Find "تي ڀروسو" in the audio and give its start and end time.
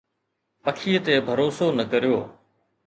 1.05-1.67